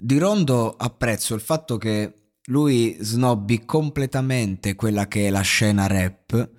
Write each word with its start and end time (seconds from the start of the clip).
di 0.00 0.18
Rondo 0.18 0.76
apprezzo 0.76 1.34
il 1.34 1.40
fatto 1.40 1.76
che 1.76 2.12
lui 2.46 2.96
snobbi 3.00 3.64
completamente 3.64 4.76
quella 4.76 5.08
che 5.08 5.26
è 5.26 5.30
la 5.30 5.40
scena 5.40 5.88
rap, 5.88 6.50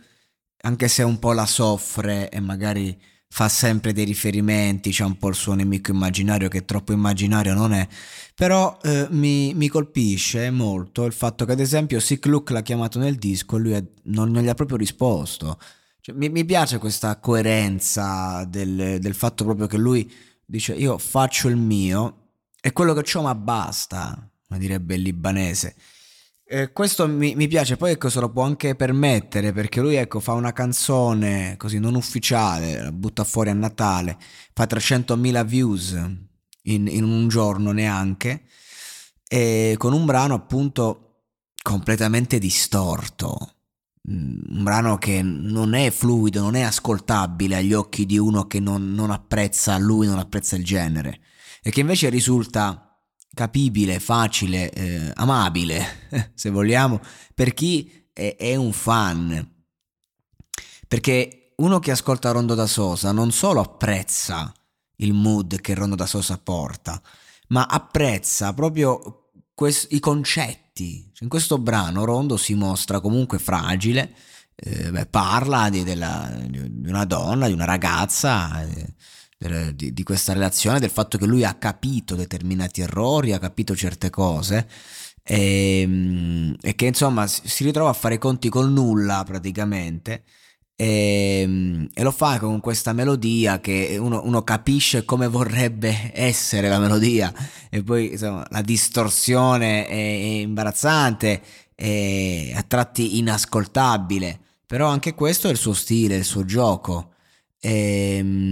anche 0.62 0.88
se 0.90 1.04
un 1.04 1.20
po' 1.20 1.32
la 1.32 1.46
soffre 1.46 2.30
e 2.30 2.42
magari 2.42 3.02
fa 3.30 3.48
sempre 3.48 3.94
dei 3.94 4.04
riferimenti, 4.04 4.92
c'è 4.92 5.06
un 5.06 5.18
po' 5.18 5.30
il 5.30 5.36
suo 5.36 5.54
nemico 5.54 5.92
immaginario 5.92 6.50
che 6.50 6.66
troppo 6.66 6.92
immaginario 6.92 7.54
non 7.54 7.72
è, 7.74 7.88
però 8.36 8.78
eh, 8.82 9.08
mi, 9.12 9.54
mi, 9.54 9.70
colpisce 9.70 10.50
molto 10.52 11.06
il 11.06 11.14
fatto 11.14 11.46
che 11.46 11.54
ad 11.54 11.60
esempio 11.60 12.00
Sick 12.00 12.26
Luke 12.26 12.52
l'ha 12.52 12.62
chiamato 12.62 13.00
nel 13.00 13.16
disco 13.16 13.56
e 13.56 13.60
lui 13.60 13.72
è, 13.72 13.84
non, 14.06 14.32
non, 14.32 14.44
gli 14.44 14.50
ha 14.50 14.54
proprio 14.56 14.78
risposto. 14.78 15.60
Cioè, 16.02 16.16
mi, 16.16 16.30
mi, 16.30 16.44
piace 16.44 16.78
questa 16.78 17.20
coerenza 17.20 18.44
del, 18.46 18.98
del 19.00 19.14
fatto 19.14 19.46
proprio 19.46 19.68
che 19.68 19.78
lui 19.78 20.12
dice 20.46 20.74
io 20.74 20.98
faccio 20.98 21.48
il 21.48 21.56
mio 21.56 22.29
e 22.62 22.72
quello 22.74 22.94
che 22.94 23.18
ho 23.18 23.22
ma 23.22 23.36
basta, 23.36 24.30
come 24.48 24.60
direbbe 24.60 24.96
il 24.96 25.02
libanese. 25.02 25.76
Eh, 26.52 26.72
questo 26.72 27.08
mi, 27.08 27.36
mi, 27.36 27.48
piace, 27.48 27.78
poi 27.78 27.92
ecco 27.92 28.10
se 28.10 28.20
lo 28.20 28.32
può 28.32 28.42
anche 28.42 28.76
permettere 28.76 29.54
perché 29.54 29.82
lui 29.82 29.94
ecco 29.94 30.20
fa 30.20 30.34
una 30.34 30.52
canzone 30.52 31.56
così 31.58 31.78
non 31.78 31.94
ufficiale, 31.94 32.82
la 32.82 32.92
butta 32.92 33.24
fuori 33.24 33.52
a 33.52 33.54
Natale, 33.54 34.18
fa 34.54 34.66
300.000 34.66 35.46
views 35.46 35.92
in, 36.64 36.88
in 36.88 37.04
un 37.04 37.28
giorno 37.28 37.72
neanche, 37.72 38.46
e 39.28 39.76
con 39.78 39.94
un 39.94 40.06
brano 40.06 40.34
appunto 40.34 41.26
completamente 41.62 42.40
distorto, 42.40 43.58
mm, 44.10 44.58
un 44.58 44.64
brano 44.64 44.98
che 44.98 45.22
non 45.22 45.76
è 45.76 45.92
fluido, 45.92 46.42
non 46.42 46.56
è 46.56 46.62
ascoltabile 46.62 47.58
agli 47.58 47.74
occhi 47.74 48.08
di 48.08 48.18
uno 48.18 48.48
che 48.48 48.60
non, 48.60 48.92
non 48.94 49.12
apprezza 49.12 49.78
lui, 49.78 50.08
non 50.08 50.18
apprezza 50.18 50.56
il 50.56 50.66
genere, 50.66 51.20
e 51.62 51.72
che 51.72 51.80
invece 51.82 52.10
risulta 52.10 52.90
capibile, 53.34 54.00
facile, 54.00 54.72
eh, 54.72 55.12
amabile, 55.16 56.32
se 56.34 56.50
vogliamo, 56.50 57.00
per 57.34 57.54
chi 57.54 58.08
è, 58.14 58.36
è, 58.38 58.56
un 58.56 58.74
fan. 58.74 59.56
Perché 60.88 61.54
uno 61.58 61.80
che 61.80 61.92
ascolta 61.92 62.32
Rondo 62.32 62.56
da 62.56 62.68
Sosa 62.68 63.12
non 63.12 63.32
solo 63.32 63.62
apprezza 63.62 64.52
il 64.98 65.14
mood 65.14 65.62
che 65.62 65.74
Rondo 65.74 65.96
da 65.96 66.06
Sosa 66.06 66.38
porta, 66.38 67.02
ma 67.50 67.66
apprezza 67.66 68.54
proprio 68.54 69.32
quest- 69.54 69.92
i 69.92 70.00
concetti. 70.00 71.12
In 71.20 71.30
questo 71.30 71.58
brano 71.58 72.06
Rondo 72.06 72.38
si 72.38 72.54
mostra 72.56 73.00
comunque 73.00 73.40
fragile, 73.40 74.16
eh, 74.56 74.92
beh, 74.92 75.06
parla 75.06 75.70
di, 75.70 75.84
della, 75.84 76.30
di, 76.48 76.88
una 76.88 77.06
donna, 77.06 77.48
di 77.48 77.54
una 77.54 77.66
ragazza. 77.66 78.62
Eh, 78.64 78.89
di, 79.74 79.94
di, 79.94 80.04
questa 80.04 80.34
relazione, 80.34 80.80
del 80.80 80.90
fatto 80.90 81.18
che 81.18 81.26
lui 81.26 81.46
ha 81.46 81.54
capito 81.54 82.16
determinati 82.16 82.82
errori, 82.82 83.32
ha 83.32 83.40
capito 83.40 83.74
certe 83.74 84.10
cose 84.10 84.68
e, 85.24 85.82
ehm, 85.82 86.56
e 86.62 86.76
che 86.76 86.88
insomma 86.88 87.26
si 87.28 87.64
ritrova 87.64 87.90
a 87.90 87.94
fare 87.94 88.16
i 88.16 88.18
conti 88.18 88.50
col 88.50 88.70
nulla 88.70 89.24
praticamente. 89.26 90.24
E, 90.76 91.42
ehm, 91.42 91.90
e, 91.94 92.04
lo 92.04 92.12
fa 92.12 92.38
con 92.40 92.60
questa 92.60 92.92
melodia 92.94 93.62
che 93.62 93.98
uno, 94.00 94.22
uno, 94.26 94.44
capisce 94.44 95.06
come 95.06 95.28
vorrebbe 95.28 96.12
essere 96.14 96.68
la 96.70 96.80
melodia 96.80 97.34
e 97.70 97.84
poi 97.84 98.12
insomma, 98.12 98.46
la 98.50 98.62
distorsione 98.62 99.88
è, 99.88 99.94
è 99.94 100.40
imbarazzante 100.42 101.42
è 101.76 102.52
a 102.56 102.64
tratti 102.64 103.18
inascoltabile 103.18 104.40
però 104.66 104.88
anche 104.88 105.16
questo 105.16 105.48
è 105.48 105.52
il 105.52 105.58
suo 105.58 105.74
stile, 105.74 106.16
il 106.16 106.24
suo 106.26 106.46
gioco 106.46 107.14
e, 107.60 108.18
ehm, 108.18 108.18
e 108.18 108.49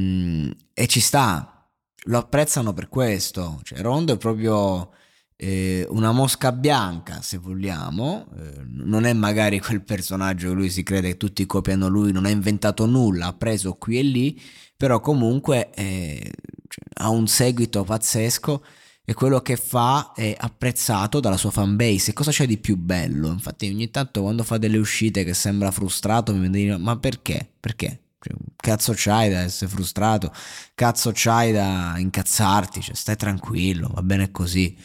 ci 0.98 1.04
sta, 1.04 1.70
lo 2.06 2.18
apprezzano 2.18 2.74
per 2.74 2.90
questo. 2.90 3.60
Cioè, 3.62 3.82
Rondo 3.82 4.14
è 4.14 4.18
proprio 4.18 4.90
eh, 5.36 5.86
una 5.92 6.12
mosca 6.12 6.52
bianca, 6.52 7.22
se 7.22 7.38
vogliamo, 7.38 8.28
eh, 8.36 8.64
non 8.66 9.06
è 9.06 9.14
magari 9.14 9.60
quel 9.60 9.84
personaggio 9.84 10.50
che 10.50 10.56
lui 10.56 10.72
si 10.72 10.82
crede 10.82 11.10
che 11.10 11.18
tutti 11.18 11.46
copiano 11.46 11.88
lui, 11.88 12.12
non 12.12 12.26
ha 12.26 12.30
inventato 12.30 12.88
nulla, 12.88 13.28
ha 13.28 13.34
preso 13.34 13.76
qui 13.76 14.00
e 14.00 14.02
lì, 14.02 14.42
però 14.76 15.00
comunque 15.00 15.70
eh, 15.76 16.32
cioè, 16.68 16.86
ha 16.96 17.10
un 17.10 17.28
seguito 17.28 17.84
pazzesco 17.84 18.64
e 19.06 19.14
quello 19.14 19.42
che 19.42 19.56
fa 19.56 20.14
è 20.16 20.36
apprezzato 20.36 21.20
dalla 21.20 21.38
sua 21.38 21.52
fanbase. 21.52 22.10
E 22.10 22.14
cosa 22.14 22.32
c'è 22.32 22.48
di 22.48 22.58
più 22.58 22.76
bello? 22.76 23.28
Infatti 23.30 23.70
ogni 23.70 23.92
tanto 23.92 24.24
quando 24.24 24.42
fa 24.44 24.58
delle 24.58 24.78
uscite 24.78 25.24
che 25.24 25.36
sembra 25.36 25.70
frustrato 25.70 26.34
mi 26.34 26.40
viene 26.40 26.58
dire 26.58 26.78
ma 26.78 26.98
perché? 26.98 27.48
Perché? 27.60 28.02
Cazzo 28.56 28.94
c'hai 28.96 29.30
da 29.30 29.42
essere 29.42 29.70
frustrato? 29.70 30.32
Cazzo 30.76 31.12
c'hai 31.14 31.52
da 31.52 31.96
incazzarti? 31.98 32.82
Cioè, 32.82 32.96
stai 32.96 33.16
tranquillo, 33.16 33.90
va 33.94 34.02
bene 34.02 34.32
così. 34.32 34.78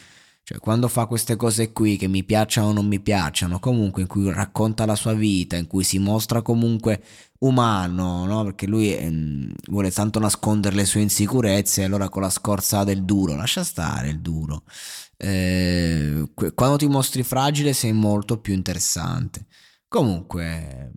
Cioè, 0.45 0.59
quando 0.59 0.89
fa 0.89 1.05
queste 1.05 1.37
cose 1.37 1.71
qui 1.71 1.95
che 1.95 2.07
mi 2.07 2.25
piacciono 2.25 2.67
o 2.67 2.73
non 2.73 2.85
mi 2.85 2.99
piacciono, 2.99 3.59
comunque 3.59 4.01
in 4.01 4.09
cui 4.09 4.29
racconta 4.29 4.85
la 4.85 4.95
sua 4.95 5.13
vita, 5.13 5.55
in 5.55 5.67
cui 5.67 5.85
si 5.85 5.99
mostra 5.99 6.41
comunque 6.41 7.01
umano, 7.39 8.25
no? 8.25 8.43
Perché 8.43 8.67
lui 8.67 8.93
eh, 8.93 9.53
vuole 9.69 9.89
tanto 9.91 10.19
nascondere 10.19 10.75
le 10.75 10.85
sue 10.85 10.99
insicurezze, 10.99 11.85
allora 11.85 12.09
con 12.09 12.23
la 12.23 12.29
scorza 12.29 12.83
del 12.83 13.05
duro, 13.05 13.35
lascia 13.35 13.63
stare 13.63 14.09
il 14.09 14.19
duro. 14.19 14.63
Eh, 15.15 16.29
quando 16.53 16.75
ti 16.75 16.87
mostri 16.87 17.23
fragile 17.23 17.71
sei 17.71 17.93
molto 17.93 18.39
più 18.39 18.53
interessante. 18.53 19.45
Comunque, 19.87 20.91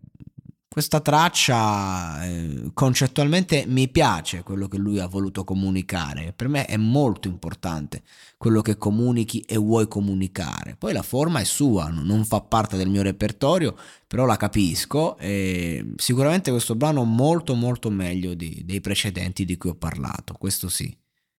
questa 0.76 1.00
traccia 1.00 2.22
eh, 2.26 2.70
concettualmente 2.74 3.64
mi 3.66 3.88
piace 3.88 4.42
quello 4.42 4.68
che 4.68 4.76
lui 4.76 4.98
ha 4.98 5.06
voluto 5.06 5.42
comunicare. 5.42 6.34
Per 6.36 6.48
me 6.48 6.66
è 6.66 6.76
molto 6.76 7.28
importante 7.28 8.02
quello 8.36 8.60
che 8.60 8.76
comunichi 8.76 9.40
e 9.40 9.56
vuoi 9.56 9.88
comunicare. 9.88 10.76
Poi 10.76 10.92
la 10.92 11.00
forma 11.00 11.40
è 11.40 11.44
sua, 11.44 11.88
non 11.88 12.26
fa 12.26 12.42
parte 12.42 12.76
del 12.76 12.90
mio 12.90 13.00
repertorio, 13.00 13.74
però 14.06 14.26
la 14.26 14.36
capisco 14.36 15.16
e 15.16 15.94
sicuramente 15.96 16.50
questo 16.50 16.74
brano 16.74 17.04
molto 17.04 17.54
molto 17.54 17.88
meglio 17.88 18.34
di, 18.34 18.60
dei 18.66 18.82
precedenti 18.82 19.46
di 19.46 19.56
cui 19.56 19.70
ho 19.70 19.76
parlato, 19.76 20.34
questo 20.34 20.68
sì. 20.68 20.94